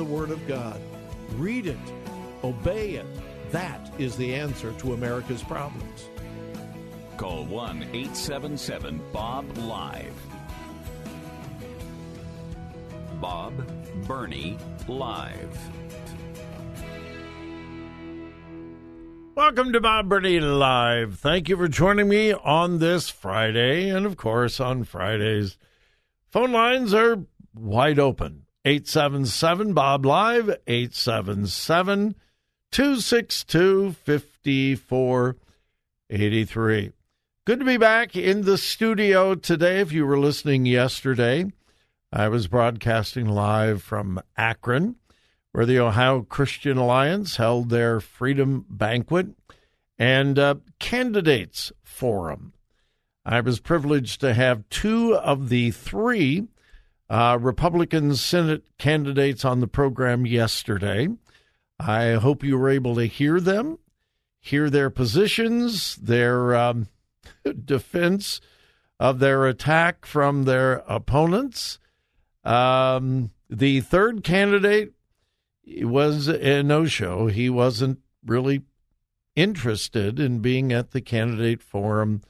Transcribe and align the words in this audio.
the 0.00 0.04
Word 0.04 0.30
of 0.30 0.48
God. 0.48 0.80
Read 1.36 1.66
it, 1.66 1.76
obey 2.42 2.92
it. 2.92 3.04
That 3.50 3.92
is 3.98 4.16
the 4.16 4.34
answer 4.34 4.72
to 4.78 4.94
America's 4.94 5.42
problems. 5.42 6.08
Call 7.18 7.44
1 7.44 7.82
877 7.82 8.98
Bob 9.12 9.44
Live. 9.58 10.14
Bob 13.20 13.52
Burney 14.06 14.56
Live. 14.88 15.58
Welcome 19.34 19.74
to 19.74 19.82
Bob 19.82 20.08
Burney 20.08 20.40
Live. 20.40 21.18
Thank 21.18 21.50
you 21.50 21.58
for 21.58 21.68
joining 21.68 22.08
me 22.08 22.32
on 22.32 22.78
this 22.78 23.10
Friday. 23.10 23.90
And 23.90 24.06
of 24.06 24.16
course, 24.16 24.60
on 24.60 24.84
Fridays, 24.84 25.58
phone 26.30 26.52
lines 26.52 26.94
are 26.94 27.26
wide 27.54 27.98
open. 27.98 28.46
877 28.62 29.72
Bob 29.72 30.04
Live, 30.04 30.50
877 30.66 32.14
262 32.70 33.92
5483. 33.92 36.92
Good 37.46 37.58
to 37.58 37.64
be 37.64 37.78
back 37.78 38.14
in 38.14 38.42
the 38.42 38.58
studio 38.58 39.34
today. 39.34 39.80
If 39.80 39.92
you 39.92 40.04
were 40.04 40.18
listening 40.18 40.66
yesterday, 40.66 41.46
I 42.12 42.28
was 42.28 42.48
broadcasting 42.48 43.26
live 43.26 43.82
from 43.82 44.20
Akron, 44.36 44.96
where 45.52 45.64
the 45.64 45.78
Ohio 45.78 46.20
Christian 46.20 46.76
Alliance 46.76 47.36
held 47.36 47.70
their 47.70 47.98
Freedom 47.98 48.66
Banquet 48.68 49.28
and 49.98 50.38
uh, 50.38 50.56
Candidates 50.78 51.72
Forum. 51.82 52.52
I 53.24 53.40
was 53.40 53.58
privileged 53.58 54.20
to 54.20 54.34
have 54.34 54.68
two 54.68 55.16
of 55.16 55.48
the 55.48 55.70
three 55.70 56.48
uh, 57.10 57.36
Republican 57.40 58.14
Senate 58.14 58.62
candidates 58.78 59.44
on 59.44 59.58
the 59.58 59.66
program 59.66 60.24
yesterday. 60.24 61.08
I 61.78 62.12
hope 62.12 62.44
you 62.44 62.56
were 62.56 62.70
able 62.70 62.94
to 62.94 63.06
hear 63.06 63.40
them, 63.40 63.78
hear 64.38 64.70
their 64.70 64.90
positions, 64.90 65.96
their 65.96 66.54
um, 66.54 66.86
defense 67.64 68.40
of 69.00 69.18
their 69.18 69.46
attack 69.46 70.06
from 70.06 70.44
their 70.44 70.84
opponents. 70.86 71.80
Um, 72.44 73.32
the 73.48 73.80
third 73.80 74.22
candidate 74.22 74.92
was 75.66 76.28
a 76.28 76.62
no 76.62 76.86
show. 76.86 77.26
He 77.26 77.50
wasn't 77.50 77.98
really 78.24 78.62
interested 79.34 80.20
in 80.20 80.38
being 80.38 80.72
at 80.72 80.92
the 80.92 81.00
candidate 81.00 81.62
forum 81.62 82.22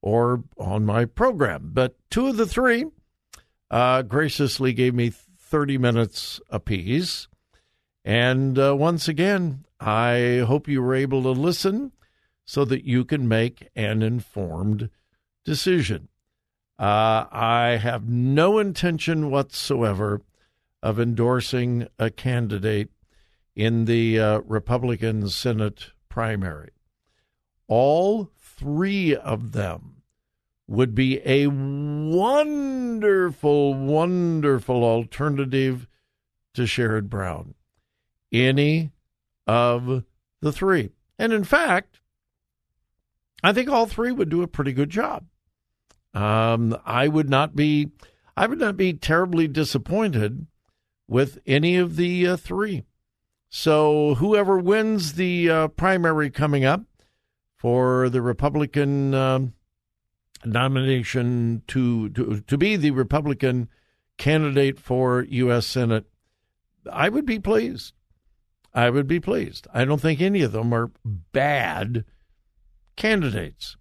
or 0.00 0.44
on 0.56 0.86
my 0.86 1.04
program. 1.04 1.70
But 1.74 1.96
two 2.08 2.28
of 2.28 2.38
the 2.38 2.46
three 2.46 2.86
uh, 3.72 4.02
graciously 4.02 4.74
gave 4.74 4.94
me 4.94 5.10
30 5.10 5.78
minutes 5.78 6.40
apiece. 6.50 7.26
And 8.04 8.58
uh, 8.58 8.76
once 8.76 9.08
again, 9.08 9.64
I 9.80 10.44
hope 10.46 10.68
you 10.68 10.82
were 10.82 10.94
able 10.94 11.22
to 11.22 11.30
listen 11.30 11.92
so 12.44 12.64
that 12.66 12.84
you 12.84 13.04
can 13.04 13.26
make 13.26 13.68
an 13.74 14.02
informed 14.02 14.90
decision. 15.44 16.08
Uh, 16.78 17.26
I 17.32 17.78
have 17.82 18.08
no 18.08 18.58
intention 18.58 19.30
whatsoever 19.30 20.20
of 20.82 21.00
endorsing 21.00 21.88
a 21.98 22.10
candidate 22.10 22.90
in 23.54 23.86
the 23.86 24.18
uh, 24.18 24.38
Republican 24.40 25.28
Senate 25.28 25.90
primary. 26.08 26.70
All 27.68 28.30
three 28.38 29.16
of 29.16 29.52
them 29.52 30.01
would 30.72 30.94
be 30.94 31.20
a 31.26 31.46
wonderful, 31.48 32.54
wonderful 33.74 34.82
alternative 34.82 35.86
to 36.54 36.62
Sherrod 36.62 37.10
Brown. 37.10 37.52
Any 38.32 38.90
of 39.46 40.04
the 40.40 40.50
three. 40.50 40.92
And 41.18 41.34
in 41.34 41.44
fact, 41.44 42.00
I 43.44 43.52
think 43.52 43.68
all 43.68 43.84
three 43.84 44.12
would 44.12 44.30
do 44.30 44.40
a 44.42 44.48
pretty 44.48 44.72
good 44.72 44.88
job. 44.88 45.26
Um, 46.14 46.74
I 46.86 47.06
would 47.06 47.28
not 47.28 47.54
be, 47.54 47.90
I 48.34 48.46
would 48.46 48.58
not 48.58 48.78
be 48.78 48.94
terribly 48.94 49.46
disappointed 49.46 50.46
with 51.06 51.38
any 51.46 51.76
of 51.76 51.96
the 51.96 52.26
uh, 52.28 52.38
three. 52.38 52.84
So 53.50 54.14
whoever 54.14 54.56
wins 54.56 55.14
the 55.14 55.50
uh, 55.50 55.68
primary 55.68 56.30
coming 56.30 56.64
up 56.64 56.84
for 57.58 58.08
the 58.08 58.22
Republican 58.22 59.12
um, 59.12 59.52
nomination 60.44 61.62
to, 61.68 62.08
to 62.10 62.40
to 62.40 62.58
be 62.58 62.76
the 62.76 62.90
Republican 62.90 63.68
candidate 64.18 64.78
for 64.78 65.22
U.S. 65.22 65.66
Senate, 65.66 66.04
I 66.90 67.08
would 67.08 67.26
be 67.26 67.38
pleased. 67.38 67.92
I 68.74 68.90
would 68.90 69.06
be 69.06 69.20
pleased. 69.20 69.66
I 69.72 69.84
don't 69.84 70.00
think 70.00 70.20
any 70.20 70.42
of 70.42 70.52
them 70.52 70.72
are 70.72 70.90
bad 71.04 72.04
candidates. 72.96 73.76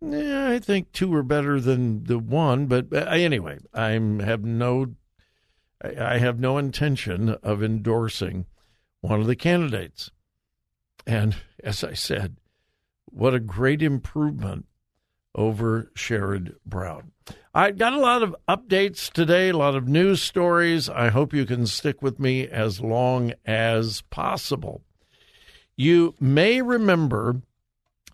Yeah, 0.00 0.48
I 0.50 0.58
think 0.58 0.92
two 0.92 1.14
are 1.14 1.22
better 1.22 1.60
than 1.60 2.04
the 2.04 2.18
one, 2.18 2.66
but 2.66 2.92
uh, 2.92 2.96
anyway, 2.96 3.58
I 3.72 3.90
have 3.90 4.44
no, 4.44 4.94
I 5.82 6.18
have 6.18 6.38
no 6.38 6.58
intention 6.58 7.30
of 7.42 7.62
endorsing 7.62 8.46
one 9.00 9.20
of 9.20 9.26
the 9.26 9.36
candidates. 9.36 10.10
And 11.06 11.36
as 11.62 11.82
I 11.82 11.94
said, 11.94 12.36
what 13.06 13.34
a 13.34 13.40
great 13.40 13.82
improvement 13.82 14.66
over 15.36 15.92
Sherrod 15.94 16.56
Brown. 16.64 17.12
I 17.54 17.70
got 17.70 17.92
a 17.92 18.00
lot 18.00 18.22
of 18.22 18.34
updates 18.48 19.10
today, 19.10 19.50
a 19.50 19.56
lot 19.56 19.76
of 19.76 19.86
news 19.86 20.22
stories. 20.22 20.88
I 20.88 21.10
hope 21.10 21.32
you 21.32 21.46
can 21.46 21.66
stick 21.66 22.02
with 22.02 22.18
me 22.18 22.48
as 22.48 22.80
long 22.80 23.32
as 23.44 24.02
possible. 24.10 24.82
You 25.76 26.14
may 26.18 26.60
remember 26.62 27.42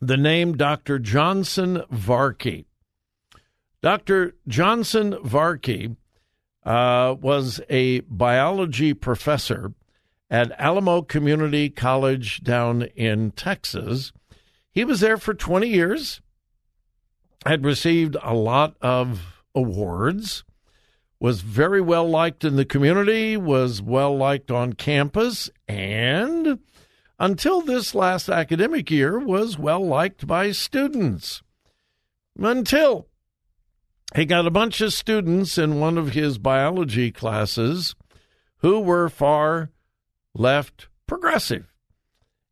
the 0.00 0.16
name 0.16 0.56
Dr. 0.56 0.98
Johnson 0.98 1.82
Varkey. 1.90 2.66
Dr. 3.82 4.34
Johnson 4.46 5.14
Varkey 5.24 5.96
uh, 6.64 7.16
was 7.20 7.60
a 7.68 8.00
biology 8.00 8.94
professor 8.94 9.74
at 10.30 10.52
Alamo 10.58 11.02
Community 11.02 11.68
College 11.68 12.42
down 12.42 12.82
in 12.96 13.32
Texas. 13.32 14.12
He 14.70 14.84
was 14.84 15.00
there 15.00 15.18
for 15.18 15.34
20 15.34 15.68
years 15.68 16.20
had 17.46 17.64
received 17.64 18.16
a 18.22 18.34
lot 18.34 18.76
of 18.80 19.42
awards, 19.54 20.44
was 21.20 21.40
very 21.40 21.80
well 21.80 22.08
liked 22.08 22.44
in 22.44 22.56
the 22.56 22.64
community, 22.64 23.36
was 23.36 23.80
well 23.80 24.16
liked 24.16 24.50
on 24.50 24.72
campus, 24.72 25.50
and 25.68 26.58
until 27.18 27.60
this 27.60 27.94
last 27.94 28.28
academic 28.28 28.90
year 28.90 29.18
was 29.18 29.56
well 29.58 29.86
liked 29.86 30.26
by 30.26 30.50
students. 30.50 31.42
Until 32.38 33.06
he 34.14 34.24
got 34.24 34.46
a 34.46 34.50
bunch 34.50 34.80
of 34.80 34.92
students 34.92 35.56
in 35.56 35.80
one 35.80 35.96
of 35.96 36.12
his 36.12 36.38
biology 36.38 37.10
classes 37.10 37.94
who 38.58 38.80
were 38.80 39.08
far 39.08 39.70
left 40.34 40.88
progressive. 41.06 41.72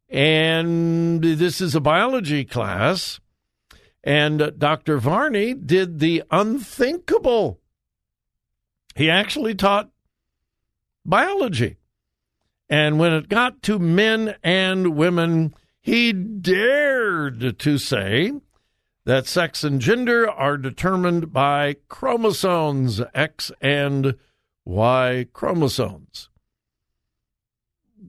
And 0.09 1.23
this 1.23 1.61
is 1.61 1.75
a 1.75 1.81
biology 1.81 2.45
class. 2.45 3.21
And 4.03 4.53
Dr. 4.59 4.99
Varney 4.99 5.55
did 5.55 5.99
the 5.99 6.23
unthinkable 6.31 7.61
he 8.95 9.11
actually 9.11 9.55
taught 9.55 9.91
biology. 11.05 11.77
And 12.69 12.99
when 12.99 13.13
it 13.13 13.29
got 13.29 13.63
to 13.63 13.79
men 13.79 14.37
and 14.43 14.97
women, 14.97 15.55
he 15.81 16.13
dared 16.13 17.59
to 17.59 17.79
say 17.79 18.33
that 19.05 19.27
sex 19.27 19.65
and 19.65 19.81
gender 19.81 20.29
are 20.31 20.57
determined 20.57 21.33
by 21.33 21.77
chromosomes, 21.89 23.01
X 23.15 23.51
and 23.61 24.17
Y 24.65 25.27
chromosomes. 25.33 26.29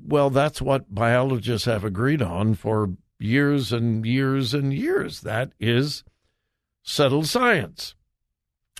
Well, 0.03 0.29
that's 0.29 0.61
what 0.61 0.93
biologists 0.93 1.65
have 1.65 1.83
agreed 1.83 2.21
on 2.21 2.55
for 2.55 2.91
years 3.21 3.71
and 3.71 4.05
years 4.05 4.53
and 4.53 4.73
years. 4.73 5.21
That 5.21 5.53
is 5.59 6.03
settled 6.83 7.27
science. 7.27 7.95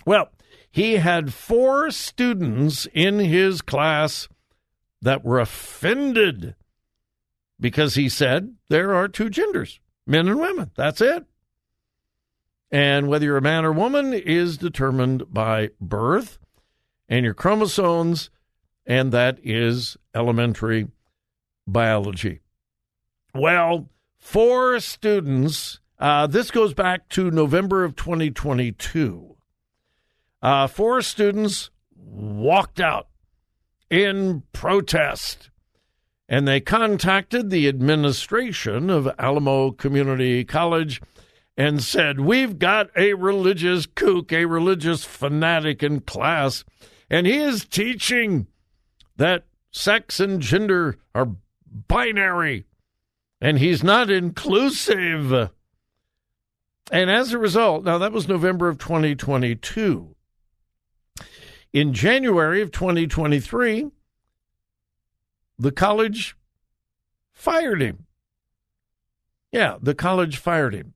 Well, 0.04 0.28
he 0.70 0.94
had 0.96 1.34
four 1.34 1.90
students 1.90 2.86
in 2.92 3.18
his 3.18 3.62
class 3.62 4.28
that 5.00 5.24
were 5.24 5.38
offended 5.38 6.54
because 7.60 7.94
he 7.94 8.08
said 8.08 8.54
there 8.68 8.94
are 8.94 9.08
two 9.08 9.30
genders, 9.30 9.80
men 10.06 10.28
and 10.28 10.40
women. 10.40 10.70
That's 10.76 11.00
it. 11.00 11.24
And 12.70 13.08
whether 13.08 13.26
you're 13.26 13.36
a 13.36 13.42
man 13.42 13.66
or 13.66 13.72
woman 13.72 14.14
is 14.14 14.56
determined 14.56 15.32
by 15.32 15.70
birth 15.80 16.38
and 17.08 17.24
your 17.24 17.34
chromosomes, 17.34 18.30
and 18.86 19.12
that 19.12 19.38
is 19.42 19.98
elementary 20.14 20.88
biology. 21.66 22.40
Well, 23.34 23.88
four 24.22 24.78
students, 24.78 25.80
uh, 25.98 26.28
this 26.28 26.52
goes 26.52 26.72
back 26.72 27.08
to 27.10 27.30
November 27.30 27.82
of 27.82 27.96
2022. 27.96 29.36
Uh, 30.40 30.66
four 30.68 31.02
students 31.02 31.70
walked 31.94 32.80
out 32.80 33.08
in 33.90 34.44
protest 34.52 35.50
and 36.28 36.46
they 36.46 36.60
contacted 36.60 37.50
the 37.50 37.68
administration 37.68 38.90
of 38.90 39.12
Alamo 39.18 39.72
Community 39.72 40.44
College 40.44 41.02
and 41.56 41.82
said, 41.82 42.20
We've 42.20 42.58
got 42.60 42.90
a 42.96 43.14
religious 43.14 43.86
kook, 43.86 44.32
a 44.32 44.44
religious 44.44 45.04
fanatic 45.04 45.82
in 45.82 46.00
class, 46.00 46.64
and 47.10 47.26
he 47.26 47.36
is 47.38 47.64
teaching 47.64 48.46
that 49.16 49.44
sex 49.72 50.20
and 50.20 50.40
gender 50.40 50.96
are 51.12 51.28
binary 51.66 52.66
and 53.42 53.58
he's 53.58 53.82
not 53.82 54.08
inclusive. 54.08 55.50
And 56.92 57.10
as 57.10 57.32
a 57.32 57.38
result, 57.38 57.84
now 57.84 57.98
that 57.98 58.12
was 58.12 58.28
November 58.28 58.68
of 58.68 58.78
2022. 58.78 60.14
In 61.72 61.92
January 61.92 62.62
of 62.62 62.70
2023, 62.70 63.90
the 65.58 65.72
college 65.72 66.36
fired 67.32 67.82
him. 67.82 68.06
Yeah, 69.50 69.76
the 69.82 69.94
college 69.94 70.36
fired 70.36 70.74
him. 70.74 70.94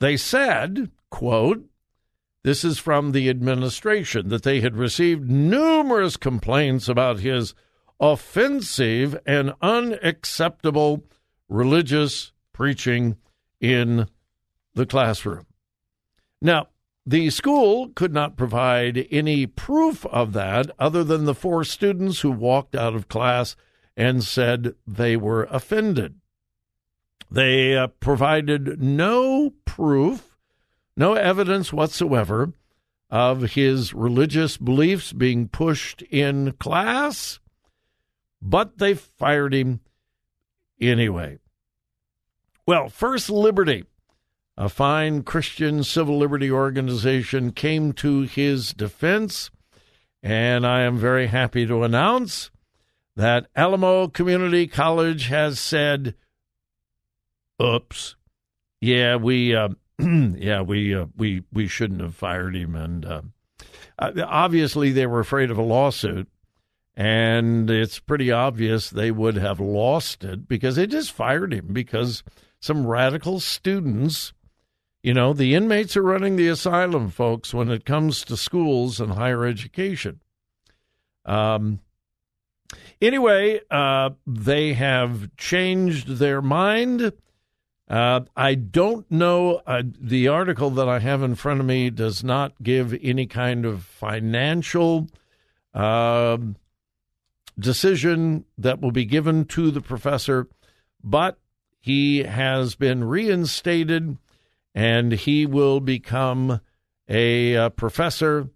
They 0.00 0.16
said, 0.16 0.90
quote, 1.10 1.66
this 2.42 2.64
is 2.64 2.78
from 2.78 3.12
the 3.12 3.30
administration, 3.30 4.28
that 4.30 4.42
they 4.42 4.60
had 4.60 4.76
received 4.76 5.30
numerous 5.30 6.16
complaints 6.16 6.88
about 6.88 7.20
his 7.20 7.54
offensive 8.00 9.18
and 9.26 9.54
unacceptable 9.62 11.04
religious 11.48 12.32
preaching 12.52 13.16
in 13.60 14.06
the 14.74 14.86
classroom. 14.86 15.46
Now, 16.40 16.68
the 17.04 17.30
school 17.30 17.90
could 17.94 18.12
not 18.12 18.36
provide 18.36 19.06
any 19.10 19.46
proof 19.46 20.04
of 20.06 20.32
that 20.32 20.70
other 20.78 21.04
than 21.04 21.24
the 21.24 21.34
four 21.34 21.62
students 21.62 22.20
who 22.20 22.30
walked 22.32 22.74
out 22.74 22.94
of 22.94 23.08
class 23.08 23.54
and 23.96 24.24
said 24.24 24.74
they 24.86 25.16
were 25.16 25.44
offended. 25.44 26.16
They 27.30 27.76
uh, 27.76 27.88
provided 27.88 28.82
no 28.82 29.54
proof, 29.64 30.36
no 30.96 31.14
evidence 31.14 31.72
whatsoever 31.72 32.52
of 33.08 33.52
his 33.52 33.94
religious 33.94 34.56
beliefs 34.56 35.12
being 35.12 35.48
pushed 35.48 36.02
in 36.02 36.52
class, 36.54 37.38
but 38.46 38.78
they 38.78 38.94
fired 38.94 39.54
him 39.54 39.80
anyway. 40.80 41.38
Well, 42.66 42.88
First 42.88 43.30
Liberty 43.30 43.84
a 44.56 44.68
fine 44.68 45.22
Christian 45.22 45.84
civil 45.84 46.16
liberty 46.18 46.50
organization 46.50 47.52
came 47.52 47.92
to 47.94 48.22
his 48.22 48.72
defense, 48.72 49.50
and 50.22 50.66
I 50.66 50.80
am 50.80 50.96
very 50.96 51.26
happy 51.26 51.66
to 51.66 51.82
announce 51.82 52.50
that 53.16 53.48
Alamo 53.54 54.08
Community 54.08 54.66
College 54.66 55.28
has 55.28 55.60
said, 55.60 56.14
"Oops, 57.62 58.16
yeah, 58.80 59.16
we, 59.16 59.54
uh, 59.54 59.68
yeah, 59.98 60.62
we, 60.62 60.94
uh, 60.94 61.06
we, 61.16 61.42
we 61.52 61.66
shouldn't 61.68 62.00
have 62.00 62.14
fired 62.14 62.56
him." 62.56 62.74
And 62.74 63.04
uh, 63.04 63.22
obviously, 63.98 64.90
they 64.90 65.06
were 65.06 65.20
afraid 65.20 65.50
of 65.50 65.58
a 65.58 65.62
lawsuit, 65.62 66.28
and 66.96 67.70
it's 67.70 67.98
pretty 67.98 68.32
obvious 68.32 68.88
they 68.88 69.10
would 69.10 69.36
have 69.36 69.60
lost 69.60 70.24
it 70.24 70.48
because 70.48 70.76
they 70.76 70.86
just 70.86 71.12
fired 71.12 71.52
him 71.52 71.68
because 71.72 72.22
some 72.58 72.86
radical 72.86 73.38
students 73.38 74.32
you 75.06 75.14
know, 75.14 75.32
the 75.32 75.54
inmates 75.54 75.96
are 75.96 76.02
running 76.02 76.34
the 76.34 76.48
asylum, 76.48 77.10
folks, 77.10 77.54
when 77.54 77.70
it 77.70 77.84
comes 77.84 78.24
to 78.24 78.36
schools 78.36 78.98
and 78.98 79.12
higher 79.12 79.44
education. 79.44 80.18
Um, 81.24 81.78
anyway, 83.00 83.60
uh, 83.70 84.10
they 84.26 84.72
have 84.72 85.36
changed 85.36 86.16
their 86.16 86.42
mind. 86.42 87.12
Uh, 87.88 88.22
I 88.36 88.56
don't 88.56 89.08
know. 89.08 89.62
Uh, 89.64 89.84
the 89.84 90.26
article 90.26 90.70
that 90.70 90.88
I 90.88 90.98
have 90.98 91.22
in 91.22 91.36
front 91.36 91.60
of 91.60 91.66
me 91.66 91.88
does 91.90 92.24
not 92.24 92.60
give 92.60 92.92
any 93.00 93.26
kind 93.26 93.64
of 93.64 93.84
financial 93.84 95.06
uh, 95.72 96.36
decision 97.58 98.44
that 98.58 98.80
will 98.80 98.92
be 98.92 99.04
given 99.04 99.44
to 99.46 99.70
the 99.70 99.80
professor, 99.80 100.48
but 101.02 101.38
he 101.78 102.24
has 102.24 102.74
been 102.74 103.04
reinstated 103.04 104.18
and 104.74 105.12
he 105.12 105.46
will 105.46 105.80
become 105.80 106.60
a, 107.08 107.52
a 107.54 107.66
uh, 107.66 107.68
professor 107.70 108.50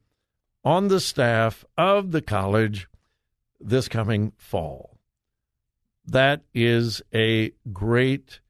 on 0.64 0.88
the 0.88 1.00
staff 1.00 1.64
of 1.78 2.10
the 2.10 2.20
college 2.20 2.88
this 3.60 3.88
coming 3.88 4.32
fall. 4.36 4.98
That 6.04 6.42
is 6.52 7.02
a 7.14 7.52
great, 7.72 8.40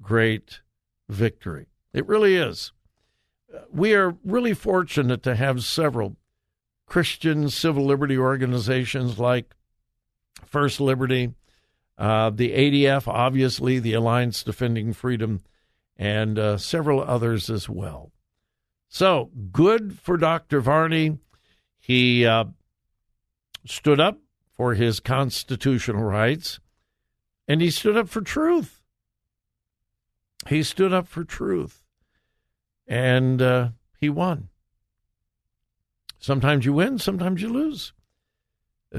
great 0.00 0.60
victory. 1.08 1.66
It 1.92 2.06
really 2.06 2.36
is. 2.36 2.72
We 3.72 3.94
are 3.94 4.16
really 4.24 4.54
fortunate 4.54 5.22
to 5.24 5.34
have 5.34 5.64
several 5.64 6.16
Christian 6.86 7.50
civil 7.50 7.84
liberty 7.84 8.16
organizations 8.16 9.18
like 9.18 9.54
First 10.54 10.80
Liberty, 10.80 11.34
uh, 11.98 12.30
the 12.30 12.52
ADF, 12.52 13.08
obviously, 13.08 13.80
the 13.80 13.94
Alliance 13.94 14.44
Defending 14.44 14.92
Freedom 14.92 15.40
and 15.96 16.38
uh, 16.38 16.58
several 16.58 17.02
others 17.02 17.50
as 17.50 17.68
well. 17.68 18.12
So 18.88 19.32
good 19.50 19.98
for 19.98 20.16
Dr. 20.16 20.60
Varney. 20.60 21.18
He 21.80 22.24
uh, 22.24 22.44
stood 23.66 23.98
up 23.98 24.20
for 24.52 24.74
his 24.74 25.00
constitutional 25.00 26.04
rights 26.04 26.60
and 27.48 27.60
he 27.60 27.72
stood 27.72 27.96
up 27.96 28.08
for 28.08 28.20
truth. 28.20 28.80
He 30.46 30.62
stood 30.62 30.92
up 30.92 31.08
for 31.08 31.24
truth 31.24 31.82
and 32.86 33.42
uh, 33.42 33.70
he 33.98 34.08
won. 34.08 34.50
Sometimes 36.20 36.64
you 36.64 36.74
win, 36.74 37.00
sometimes 37.00 37.42
you 37.42 37.48
lose. 37.48 37.92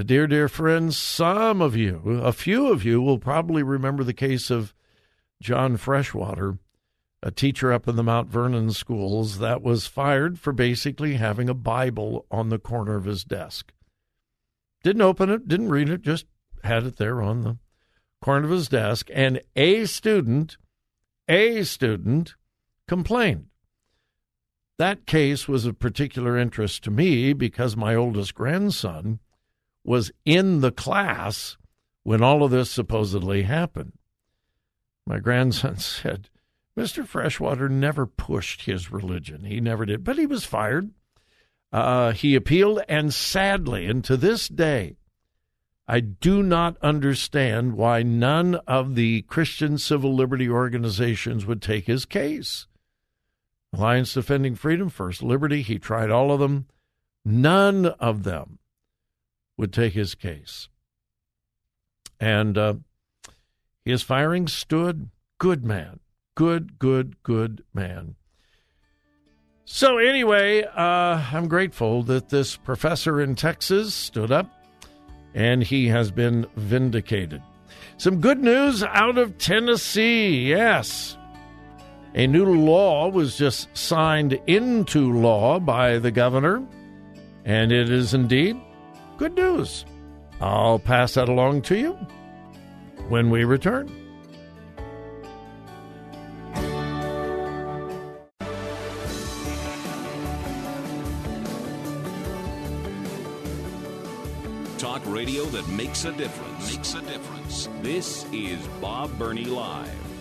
Dear, 0.04 0.26
dear 0.26 0.48
friends, 0.48 0.96
some 0.96 1.62
of 1.62 1.74
you, 1.74 2.20
a 2.22 2.32
few 2.32 2.70
of 2.70 2.84
you, 2.84 3.00
will 3.00 3.18
probably 3.18 3.62
remember 3.62 4.04
the 4.04 4.12
case 4.12 4.50
of 4.50 4.74
John 5.40 5.78
Freshwater 5.78 6.58
a 7.22 7.30
teacher 7.30 7.72
up 7.72 7.88
in 7.88 7.96
the 7.96 8.02
Mount 8.02 8.28
Vernon 8.28 8.70
schools 8.72 9.38
that 9.38 9.62
was 9.62 9.86
fired 9.86 10.38
for 10.38 10.52
basically 10.52 11.14
having 11.14 11.48
a 11.48 11.54
Bible 11.54 12.26
on 12.30 12.50
the 12.50 12.58
corner 12.58 12.94
of 12.96 13.06
his 13.06 13.24
desk. 13.24 13.72
Didn't 14.84 15.02
open 15.02 15.30
it, 15.30 15.48
didn't 15.48 15.70
read 15.70 15.88
it, 15.88 16.02
just 16.02 16.26
had 16.62 16.84
it 16.84 16.98
there 16.98 17.22
on 17.22 17.42
the 17.42 17.56
corner 18.20 18.44
of 18.44 18.52
his 18.52 18.68
desk. 18.68 19.08
And 19.12 19.40
a 19.56 19.86
student, 19.86 20.58
a 21.26 21.64
student 21.64 22.34
complained. 22.86 23.46
That 24.78 25.06
case 25.06 25.48
was 25.48 25.64
of 25.64 25.78
particular 25.78 26.36
interest 26.36 26.84
to 26.84 26.90
me 26.90 27.32
because 27.32 27.76
my 27.76 27.94
oldest 27.94 28.34
grandson 28.34 29.20
was 29.86 30.10
in 30.24 30.60
the 30.60 30.72
class 30.72 31.56
when 32.02 32.22
all 32.22 32.42
of 32.42 32.50
this 32.50 32.70
supposedly 32.70 33.42
happened. 33.42 33.92
My 35.06 35.18
grandson 35.18 35.76
said, 35.78 36.28
Mr. 36.76 37.06
Freshwater 37.06 37.68
never 37.68 38.06
pushed 38.06 38.62
his 38.62 38.92
religion. 38.92 39.44
He 39.44 39.60
never 39.60 39.86
did, 39.86 40.04
but 40.04 40.18
he 40.18 40.26
was 40.26 40.44
fired. 40.44 40.90
Uh, 41.72 42.12
he 42.12 42.34
appealed, 42.34 42.82
and 42.88 43.12
sadly, 43.14 43.86
and 43.86 44.04
to 44.04 44.16
this 44.16 44.48
day, 44.48 44.96
I 45.88 46.00
do 46.00 46.42
not 46.42 46.76
understand 46.82 47.76
why 47.76 48.02
none 48.02 48.56
of 48.66 48.94
the 48.94 49.22
Christian 49.22 49.78
civil 49.78 50.14
liberty 50.14 50.48
organizations 50.48 51.46
would 51.46 51.62
take 51.62 51.86
his 51.86 52.04
case. 52.04 52.66
Alliance 53.72 54.12
Defending 54.12 54.54
Freedom, 54.54 54.88
First 54.88 55.22
Liberty, 55.22 55.62
he 55.62 55.78
tried 55.78 56.10
all 56.10 56.32
of 56.32 56.40
them. 56.40 56.66
None 57.24 57.86
of 57.86 58.24
them 58.24 58.58
would 59.56 59.72
take 59.72 59.94
his 59.94 60.14
case. 60.14 60.68
And 62.20 62.56
uh, 62.56 62.74
his 63.84 64.02
firing 64.02 64.48
stood. 64.48 65.10
Good 65.38 65.64
man. 65.64 66.00
Good, 66.34 66.78
good, 66.78 67.22
good 67.22 67.64
man. 67.72 68.16
So, 69.64 69.98
anyway, 69.98 70.62
uh, 70.62 71.22
I'm 71.32 71.48
grateful 71.48 72.02
that 72.04 72.28
this 72.28 72.56
professor 72.56 73.20
in 73.20 73.34
Texas 73.34 73.94
stood 73.94 74.30
up 74.30 74.50
and 75.34 75.62
he 75.62 75.88
has 75.88 76.10
been 76.10 76.46
vindicated. 76.56 77.42
Some 77.98 78.20
good 78.20 78.42
news 78.42 78.82
out 78.82 79.18
of 79.18 79.38
Tennessee. 79.38 80.48
Yes. 80.48 81.16
A 82.14 82.26
new 82.26 82.46
law 82.46 83.08
was 83.08 83.36
just 83.36 83.68
signed 83.76 84.38
into 84.46 85.12
law 85.12 85.58
by 85.58 85.98
the 85.98 86.10
governor, 86.10 86.66
and 87.44 87.70
it 87.70 87.90
is 87.90 88.14
indeed 88.14 88.56
good 89.16 89.34
news. 89.34 89.84
I'll 90.40 90.78
pass 90.78 91.14
that 91.14 91.28
along 91.28 91.62
to 91.62 91.76
you 91.76 91.92
when 93.08 93.30
we 93.30 93.44
return. 93.44 93.90
Talk 104.78 105.02
radio 105.06 105.44
that 105.46 105.66
makes 105.68 106.04
a 106.04 106.12
difference. 106.12 106.74
Makes 106.76 106.94
a 106.94 107.00
difference. 107.00 107.68
This 107.80 108.26
is 108.32 108.60
Bob 108.80 109.18
Burney 109.18 109.44
Live. 109.44 110.15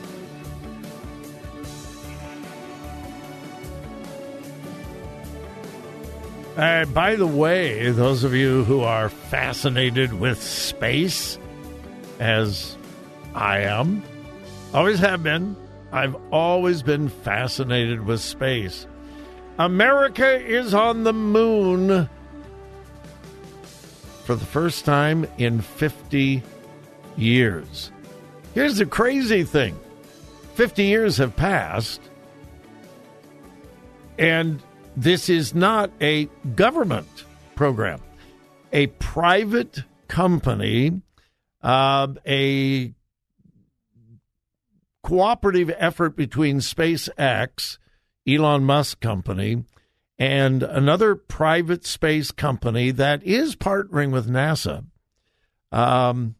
Uh, 6.58 6.86
by 6.86 7.18
the 7.18 7.28
way, 7.28 7.92
those 7.92 8.24
of 8.24 8.34
you 8.34 8.64
who 8.64 8.80
are 8.80 9.10
fascinated 9.10 10.14
with 10.14 10.42
space, 10.42 11.38
as 12.20 12.78
I 13.34 13.60
am, 13.60 14.02
always 14.74 15.00
have 15.00 15.22
been, 15.22 15.58
I've 15.92 16.16
always 16.32 16.82
been 16.82 17.10
fascinated 17.10 18.06
with 18.06 18.22
space. 18.22 18.88
America 19.60 20.40
is 20.40 20.74
on 20.74 21.04
the 21.04 21.12
moon 21.12 22.10
for 24.24 24.36
the 24.36 24.46
first 24.46 24.86
time 24.86 25.28
in 25.38 25.60
50 25.60 26.42
years. 27.18 27.92
Here's 28.54 28.78
the 28.78 28.86
crazy 28.86 29.44
thing 29.44 29.78
50 30.54 30.84
years 30.84 31.18
have 31.18 31.36
passed, 31.36 32.00
and 34.18 34.62
this 34.96 35.30
is 35.30 35.54
not 35.54 35.92
a 36.02 36.26
government 36.56 37.26
program. 37.56 38.02
A 38.72 38.88
private 38.88 39.84
company, 40.08 41.02
uh, 41.62 42.08
a 42.26 42.94
cooperative 45.04 45.72
effort 45.78 46.16
between 46.16 46.58
SpaceX, 46.58 47.78
Elon 48.28 48.64
Musk 48.64 49.00
company, 49.02 49.64
and 50.18 50.64
another 50.64 51.16
private 51.16 51.86
space 51.86 52.32
company 52.32 52.92
that 52.92 53.24
is 53.24 53.56
partnering 53.56 54.12
with 54.12 54.30
NASA, 54.30 54.86
um, 55.72 56.36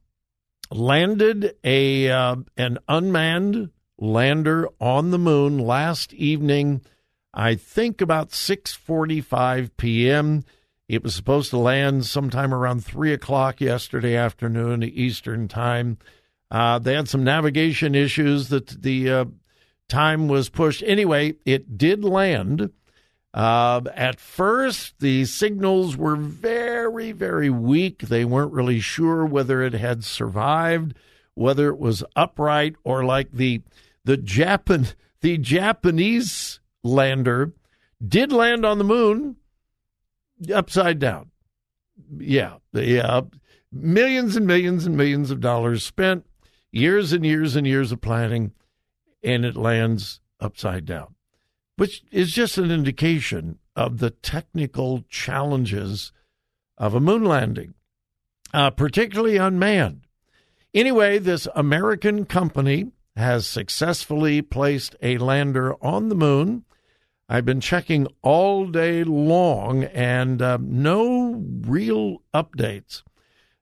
landed 0.72 1.56
a 1.64 2.10
uh, 2.10 2.38
an 2.58 2.80
unmanned 2.88 3.70
lander 3.98 4.68
on 4.80 5.12
the 5.12 5.20
moon 5.20 5.60
last 5.60 6.14
evening 6.14 6.82
I 7.36 7.56
think 7.56 8.00
about 8.00 8.30
6:45 8.30 9.72
p.m. 9.76 10.46
It 10.88 11.04
was 11.04 11.14
supposed 11.14 11.50
to 11.50 11.58
land 11.58 12.06
sometime 12.06 12.54
around 12.54 12.86
three 12.86 13.12
o'clock 13.12 13.60
yesterday 13.60 14.16
afternoon 14.16 14.84
Eastern 14.84 15.50
time. 15.50 15.98
Uh, 16.50 16.80
they 16.80 16.94
had 16.94 17.10
some 17.10 17.24
navigation 17.24 17.94
issues 17.94 18.48
that 18.50 18.82
the 18.82 19.12
uh, 19.12 19.26
time 19.90 20.30
was 20.30 20.48
pushed. 20.48 20.82
Anyway, 20.86 21.36
it 21.44 21.78
did 21.78 22.06
land. 22.06 22.72
Uh, 23.34 23.82
at 23.94 24.18
first, 24.18 24.94
the 25.00 25.26
signals 25.26 25.98
were 25.98 26.16
very, 26.16 27.12
very 27.12 27.50
weak. 27.50 28.04
They 28.04 28.24
weren't 28.24 28.54
really 28.54 28.80
sure 28.80 29.26
whether 29.26 29.62
it 29.62 29.74
had 29.74 30.06
survived, 30.06 30.96
whether 31.34 31.68
it 31.68 31.78
was 31.78 32.02
upright, 32.16 32.76
or 32.86 33.04
like 33.04 33.32
the 33.34 33.62
the 34.06 34.16
Japan 34.16 34.88
the 35.20 35.38
Japanese 35.38 36.62
lander 36.86 37.52
did 38.06 38.32
land 38.32 38.66
on 38.66 38.78
the 38.78 38.84
moon 38.84 39.38
upside 40.54 41.00
down. 41.00 41.32
Yeah, 42.18 42.58
yeah. 42.74 43.22
Millions 43.72 44.36
and 44.36 44.46
millions 44.46 44.86
and 44.86 44.96
millions 44.96 45.32
of 45.32 45.40
dollars 45.40 45.84
spent, 45.84 46.26
years 46.72 47.12
and 47.12 47.26
years 47.26 47.56
and 47.56 47.66
years 47.66 47.92
of 47.92 48.02
planning, 48.02 48.52
and 49.24 49.44
it 49.44 49.56
lands 49.56 50.22
upside 50.40 50.86
down, 50.86 51.16
which 51.78 52.04
is 52.12 52.32
just 52.32 52.58
an 52.58 52.72
indication 52.72 53.58
of 53.76 53.98
the 53.98 54.12
technical 54.12 55.04
challenges 55.10 56.12
of 56.78 56.94
a 56.94 57.00
moon 57.00 57.24
landing, 57.26 57.74
uh, 58.54 58.70
particularly 58.70 59.38
unmanned. 59.38 60.02
Anyway, 60.74 61.18
this 61.18 61.48
American 61.56 62.26
company 62.26 62.92
has 63.16 63.48
successfully 63.48 64.42
placed 64.42 64.96
a 65.02 65.18
lander 65.18 65.74
on 65.82 66.10
the 66.10 66.16
moon 66.16 66.65
I've 67.28 67.46
been 67.46 67.62
checking 67.62 68.08
all 68.22 68.68
day 68.68 69.04
long 69.04 69.84
and 69.86 70.42
uh, 70.42 70.58
no 70.62 71.44
real 71.62 72.22
updates. 72.34 73.02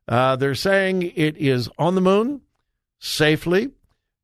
Uh, 0.08 0.36
they're 0.36 0.56
saying 0.56 1.14
it 1.16 1.38
is 1.38 1.70
on 1.78 1.96
the 1.96 2.02
moon 2.02 2.42
safely. 3.00 3.70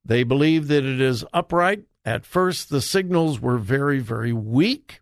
They 0.03 0.23
believe 0.23 0.67
that 0.67 0.83
it 0.83 0.99
is 0.99 1.23
upright. 1.33 1.83
At 2.03 2.25
first, 2.25 2.69
the 2.69 2.81
signals 2.81 3.39
were 3.39 3.57
very, 3.57 3.99
very 3.99 4.33
weak. 4.33 5.01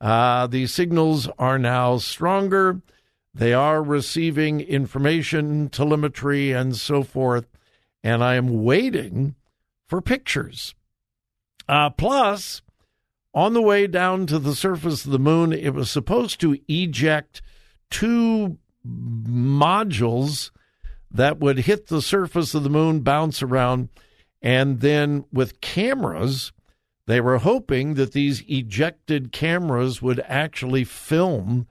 Uh, 0.00 0.46
the 0.46 0.66
signals 0.66 1.28
are 1.38 1.58
now 1.58 1.98
stronger. 1.98 2.80
They 3.32 3.52
are 3.52 3.82
receiving 3.82 4.60
information, 4.60 5.68
telemetry, 5.68 6.52
and 6.52 6.76
so 6.76 7.02
forth. 7.02 7.46
And 8.02 8.22
I 8.22 8.34
am 8.34 8.62
waiting 8.62 9.34
for 9.88 10.00
pictures. 10.00 10.74
Uh, 11.68 11.90
plus, 11.90 12.62
on 13.34 13.52
the 13.52 13.62
way 13.62 13.86
down 13.86 14.26
to 14.26 14.38
the 14.38 14.54
surface 14.54 15.04
of 15.04 15.10
the 15.10 15.18
moon, 15.18 15.52
it 15.52 15.74
was 15.74 15.90
supposed 15.90 16.40
to 16.40 16.58
eject 16.68 17.42
two 17.90 18.58
modules 18.86 20.50
that 21.10 21.38
would 21.40 21.58
hit 21.60 21.88
the 21.88 22.02
surface 22.02 22.54
of 22.54 22.62
the 22.62 22.70
moon, 22.70 23.00
bounce 23.00 23.42
around, 23.42 23.88
and 24.40 24.80
then 24.80 25.24
with 25.32 25.60
cameras, 25.60 26.52
they 27.06 27.20
were 27.20 27.38
hoping 27.38 27.94
that 27.94 28.12
these 28.12 28.42
ejected 28.48 29.32
cameras 29.32 30.00
would 30.00 30.20
actually 30.26 30.84
film 30.84 31.66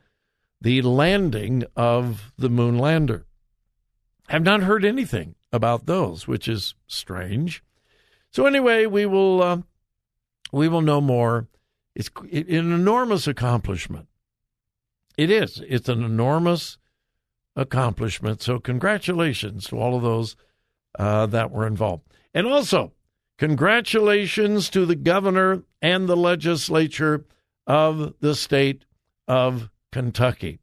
the 0.62 0.82
landing 0.82 1.64
of 1.76 2.34
the 2.38 2.50
moon 2.50 2.78
lander. 2.78 3.26
Have 4.30 4.44
not 4.44 4.64
heard 4.64 4.86
anything 4.86 5.36
about 5.52 5.86
those, 5.86 6.28
which 6.28 6.48
is 6.48 6.74
strange. 6.88 7.64
So 8.32 8.46
anyway, 8.46 8.86
we 8.86 9.06
will 9.06 9.44
uh, 9.44 9.58
we 10.54 10.70
will 10.70 10.82
know 10.82 11.02
more 11.02 11.48
it's 11.96 12.10
an 12.32 12.50
enormous 12.50 13.28
accomplishment. 13.28 14.08
It 15.18 15.30
is. 15.30 15.62
It's 15.68 15.90
an 15.90 16.04
enormous 16.04 16.78
accomplishment. 17.56 18.42
So, 18.42 18.58
congratulations 18.60 19.68
to 19.68 19.78
all 19.78 19.96
of 19.96 20.02
those 20.02 20.36
uh, 20.98 21.28
that 21.28 21.52
were 21.52 21.68
involved. 21.68 22.04
And 22.34 22.48
also, 22.48 22.94
Congratulations 23.44 24.70
to 24.70 24.86
the 24.86 24.96
governor 24.96 25.64
and 25.82 26.08
the 26.08 26.16
legislature 26.16 27.26
of 27.66 28.14
the 28.20 28.36
state 28.36 28.86
of 29.28 29.70
Kentucky. 29.92 30.60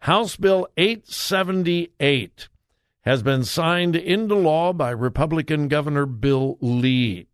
House 0.00 0.36
Bill 0.36 0.68
878 0.76 2.48
has 3.02 3.22
been 3.22 3.44
signed 3.44 3.96
into 3.96 4.34
law 4.34 4.72
by 4.72 4.90
Republican 4.90 5.68
Governor 5.68 6.06
Bill 6.06 6.58
Lee. 6.60 7.26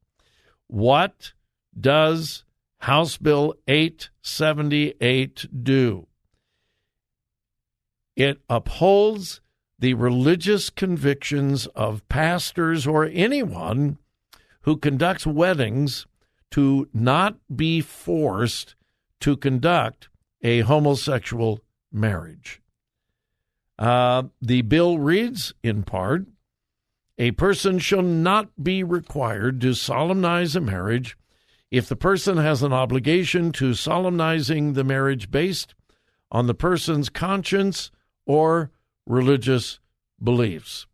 What 0.68 1.32
does 1.78 2.44
House 2.78 3.16
Bill 3.16 3.54
878 3.68 5.64
do? 5.64 6.06
It 8.14 8.40
upholds 8.48 9.40
the 9.78 9.94
religious 9.94 10.70
convictions 10.70 11.66
of 11.68 12.08
pastors 12.08 12.86
or 12.86 13.04
anyone 13.04 13.98
who 14.62 14.76
conducts 14.76 15.26
weddings 15.26 16.06
to 16.50 16.88
not 16.94 17.36
be 17.54 17.80
forced 17.80 18.74
to 19.20 19.36
conduct 19.36 20.08
a 20.42 20.60
homosexual 20.60 21.60
marriage. 21.92 22.62
Uh, 23.78 24.24
the 24.40 24.62
bill 24.62 24.98
reads, 24.98 25.52
in 25.62 25.82
part, 25.82 26.26
a 27.18 27.30
person 27.32 27.78
shall 27.78 28.02
not 28.02 28.48
be 28.62 28.82
required 28.82 29.60
to 29.60 29.74
solemnize 29.74 30.56
a 30.56 30.60
marriage 30.60 31.16
if 31.70 31.88
the 31.88 31.96
person 31.96 32.36
has 32.36 32.62
an 32.62 32.72
obligation 32.72 33.52
to 33.52 33.74
solemnizing 33.74 34.72
the 34.72 34.84
marriage 34.84 35.30
based 35.30 35.74
on 36.30 36.46
the 36.46 36.54
person's 36.54 37.08
conscience 37.08 37.90
or 38.26 38.70
religious 39.06 39.78
beliefs. 40.22 40.86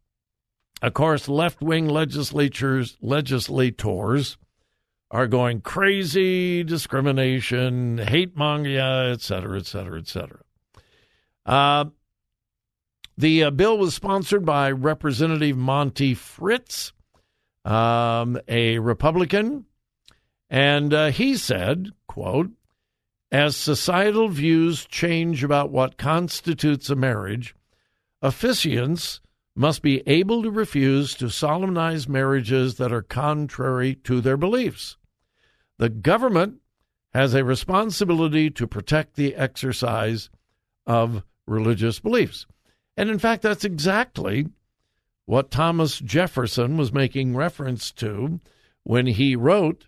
Of 0.80 0.94
course, 0.94 1.28
left 1.28 1.62
wing 1.62 1.88
legislatures 1.88 2.96
legislators 3.00 4.36
are 5.10 5.26
going 5.26 5.60
crazy, 5.60 6.64
discrimination, 6.64 7.98
hate 7.98 8.34
mongering, 8.34 8.78
et 8.78 9.20
cetera, 9.20 9.58
et 9.58 9.66
cetera, 9.66 9.98
et 9.98 10.08
cetera. 10.08 10.40
Uh, 11.44 11.84
the 13.16 13.44
uh, 13.44 13.50
bill 13.50 13.76
was 13.76 13.94
sponsored 13.94 14.44
by 14.44 14.70
Representative 14.70 15.56
Monty 15.56 16.14
Fritts, 16.14 16.92
um, 17.64 18.40
a 18.48 18.78
Republican, 18.78 19.66
and 20.52 20.92
uh, 20.92 21.06
he 21.06 21.34
said, 21.34 21.92
quote, 22.06 22.50
as 23.30 23.56
societal 23.56 24.28
views 24.28 24.84
change 24.84 25.42
about 25.42 25.70
what 25.70 25.96
constitutes 25.96 26.90
a 26.90 26.94
marriage, 26.94 27.56
officiants 28.22 29.20
must 29.56 29.80
be 29.80 30.06
able 30.06 30.42
to 30.42 30.50
refuse 30.50 31.14
to 31.14 31.30
solemnize 31.30 32.06
marriages 32.06 32.74
that 32.74 32.92
are 32.92 33.00
contrary 33.00 33.94
to 33.94 34.20
their 34.20 34.36
beliefs. 34.36 34.98
The 35.78 35.88
government 35.88 36.60
has 37.14 37.32
a 37.32 37.44
responsibility 37.44 38.50
to 38.50 38.66
protect 38.66 39.16
the 39.16 39.34
exercise 39.34 40.28
of 40.86 41.22
religious 41.46 41.98
beliefs. 41.98 42.44
And 42.94 43.08
in 43.08 43.18
fact, 43.18 43.40
that's 43.40 43.64
exactly 43.64 44.48
what 45.24 45.50
Thomas 45.50 45.98
Jefferson 45.98 46.76
was 46.76 46.92
making 46.92 47.34
reference 47.34 47.90
to 47.92 48.38
when 48.82 49.06
he 49.06 49.34
wrote 49.34 49.86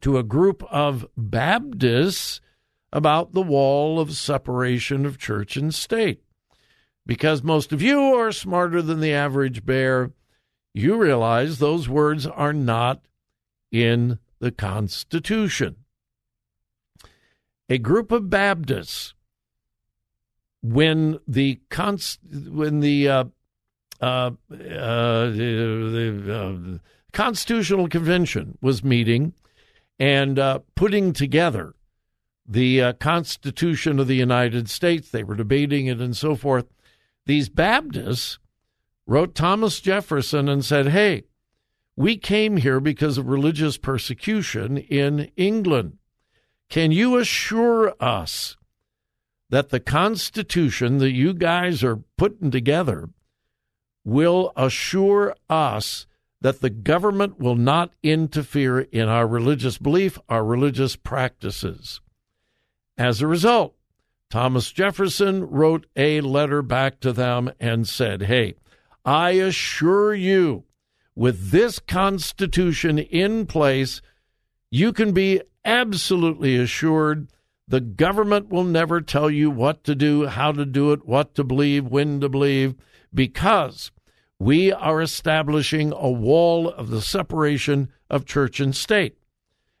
to 0.00 0.18
a 0.18 0.22
group 0.22 0.62
of 0.70 1.06
Baptists 1.16 2.40
about 2.92 3.32
the 3.32 3.42
wall 3.42 3.98
of 3.98 4.12
separation 4.12 5.06
of 5.06 5.18
church 5.18 5.56
and 5.56 5.74
state. 5.74 6.22
Because 7.06 7.42
most 7.42 7.72
of 7.72 7.82
you 7.82 8.00
are 8.00 8.32
smarter 8.32 8.80
than 8.80 9.00
the 9.00 9.12
average 9.12 9.64
bear, 9.64 10.12
you 10.74 10.96
realize 10.96 11.58
those 11.58 11.88
words 11.88 12.26
are 12.26 12.52
not 12.52 13.02
in 13.70 14.18
the 14.38 14.52
Constitution. 14.52 15.76
A 17.68 17.78
group 17.78 18.12
of 18.12 18.30
Baptists 18.30 19.14
when 20.62 21.18
the 21.26 21.60
const, 21.70 22.20
when 22.30 22.80
the 22.80 23.08
uh, 23.08 23.24
uh, 24.00 24.04
uh, 24.04 24.30
the, 24.50 26.74
uh, 26.74 26.78
Constitutional 27.12 27.88
Convention 27.88 28.58
was 28.60 28.82
meeting 28.82 29.32
and 29.98 30.38
uh, 30.38 30.60
putting 30.74 31.12
together 31.12 31.74
the 32.46 32.82
uh, 32.82 32.92
Constitution 32.94 33.98
of 33.98 34.08
the 34.08 34.16
United 34.16 34.68
States, 34.68 35.10
they 35.10 35.22
were 35.22 35.36
debating 35.36 35.86
it 35.86 36.00
and 36.00 36.16
so 36.16 36.34
forth. 36.34 36.66
These 37.26 37.48
Baptists 37.48 38.38
wrote 39.06 39.34
Thomas 39.34 39.80
Jefferson 39.80 40.48
and 40.48 40.64
said, 40.64 40.88
"Hey, 40.88 41.24
we 41.96 42.16
came 42.16 42.56
here 42.56 42.80
because 42.80 43.18
of 43.18 43.28
religious 43.28 43.78
persecution 43.78 44.78
in 44.78 45.30
England. 45.36 45.98
Can 46.68 46.90
you 46.90 47.16
assure 47.16 47.94
us?" 48.00 48.56
that 49.52 49.68
the 49.68 49.80
Constitution 49.80 50.96
that 50.96 51.10
you 51.10 51.34
guys 51.34 51.84
are 51.84 52.00
putting 52.16 52.50
together 52.50 53.10
will 54.02 54.50
assure 54.56 55.36
us 55.50 56.06
that 56.42 56.60
the 56.60 56.70
government 56.70 57.38
will 57.38 57.54
not 57.54 57.92
interfere 58.02 58.80
in 58.80 59.08
our 59.08 59.26
religious 59.26 59.78
belief, 59.78 60.18
our 60.28 60.44
religious 60.44 60.96
practices. 60.96 62.00
As 62.98 63.22
a 63.22 63.28
result, 63.28 63.76
Thomas 64.28 64.72
Jefferson 64.72 65.48
wrote 65.48 65.86
a 65.94 66.20
letter 66.20 66.60
back 66.60 66.98
to 67.00 67.12
them 67.12 67.52
and 67.60 67.86
said, 67.86 68.22
Hey, 68.22 68.54
I 69.04 69.30
assure 69.32 70.14
you, 70.14 70.64
with 71.14 71.50
this 71.50 71.78
Constitution 71.78 72.98
in 72.98 73.46
place, 73.46 74.02
you 74.68 74.92
can 74.92 75.12
be 75.12 75.42
absolutely 75.64 76.56
assured 76.56 77.28
the 77.68 77.80
government 77.80 78.48
will 78.48 78.64
never 78.64 79.00
tell 79.00 79.30
you 79.30 79.48
what 79.48 79.84
to 79.84 79.94
do, 79.94 80.26
how 80.26 80.50
to 80.50 80.64
do 80.66 80.92
it, 80.92 81.06
what 81.06 81.36
to 81.36 81.44
believe, 81.44 81.86
when 81.86 82.20
to 82.20 82.28
believe, 82.28 82.74
because 83.14 83.91
we 84.42 84.72
are 84.72 85.00
establishing 85.00 85.92
a 85.92 86.10
wall 86.10 86.68
of 86.68 86.90
the 86.90 87.02
separation 87.02 87.90
of 88.10 88.24
church 88.24 88.60
and 88.60 88.74
state. 88.74 89.16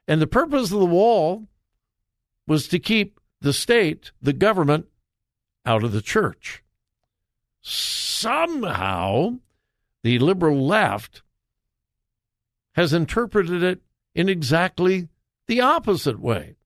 And 0.06 0.20
the 0.20 0.26
purpose 0.26 0.72
of 0.72 0.80
the 0.80 0.86
wall 0.86 1.46
was 2.46 2.68
to 2.68 2.78
keep 2.78 3.20
the 3.40 3.52
state, 3.52 4.12
the 4.20 4.32
government, 4.32 4.86
out 5.64 5.84
of 5.84 5.92
the 5.92 6.02
church. 6.02 6.62
Somehow, 7.60 9.38
the 10.02 10.18
liberal 10.18 10.66
left 10.66 11.22
has 12.72 12.92
interpreted 12.92 13.62
it 13.62 13.80
in 14.14 14.28
exactly 14.28 15.08
the 15.46 15.60
opposite 15.60 16.20
way 16.20 16.56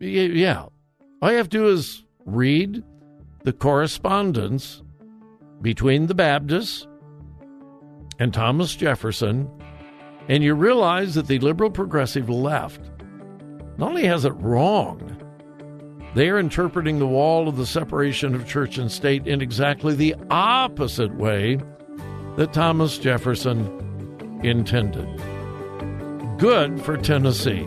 yeah, 0.00 0.66
all 1.22 1.30
you 1.30 1.36
have 1.36 1.48
to 1.50 1.58
do 1.58 1.68
is 1.68 2.04
read 2.24 2.82
the 3.44 3.52
correspondence 3.52 4.82
between 5.62 6.06
the 6.06 6.14
Baptists 6.14 6.86
and 8.18 8.32
Thomas 8.32 8.74
Jefferson, 8.74 9.50
and 10.28 10.42
you 10.42 10.54
realize 10.54 11.14
that 11.14 11.26
the 11.26 11.38
liberal 11.38 11.70
progressive 11.70 12.28
left 12.28 12.80
not 13.78 13.90
only 13.90 14.06
has 14.06 14.24
it 14.24 14.32
wrong, 14.36 15.16
they 16.14 16.30
are 16.30 16.38
interpreting 16.38 16.98
the 16.98 17.06
wall 17.06 17.46
of 17.46 17.58
the 17.58 17.66
separation 17.66 18.34
of 18.34 18.48
church 18.48 18.78
and 18.78 18.90
state 18.90 19.26
in 19.26 19.42
exactly 19.42 19.94
the 19.94 20.14
opposite 20.30 21.14
way 21.14 21.60
that 22.36 22.54
Thomas 22.54 22.96
Jefferson 22.96 24.40
intended. 24.42 25.06
Good 26.38 26.80
for 26.82 26.96
Tennessee. 26.96 27.66